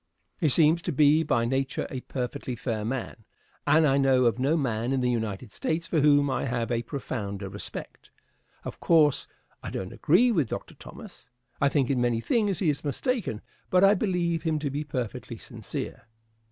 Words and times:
He 0.39 0.49
seems 0.49 0.81
to 0.81 0.91
be 0.91 1.21
by 1.21 1.45
nature 1.45 1.85
a 1.91 1.99
perfectly 2.01 2.55
fair 2.55 2.83
man; 2.83 3.17
and 3.67 3.85
I 3.85 3.99
know 3.99 4.25
of 4.25 4.39
no 4.39 4.57
man 4.57 4.93
in 4.93 4.99
the 4.99 5.11
United 5.11 5.53
States 5.53 5.85
for 5.85 6.01
whom 6.01 6.27
I 6.27 6.45
have 6.45 6.71
a 6.71 6.81
profounder 6.81 7.49
respect. 7.49 8.09
Of 8.65 8.79
course, 8.79 9.27
I 9.61 9.69
don't 9.69 9.93
agree 9.93 10.31
with 10.31 10.47
Dr. 10.49 10.73
Thomas. 10.73 11.29
I 11.61 11.69
think 11.69 11.91
in 11.91 12.01
many 12.01 12.19
things 12.19 12.57
he 12.57 12.69
is 12.69 12.83
mistaken. 12.83 13.41
But 13.69 13.83
I 13.83 13.93
believe 13.93 14.41
him 14.41 14.57
to 14.57 14.71
be 14.71 14.83
perfectly 14.83 15.37
sincere. 15.37 16.07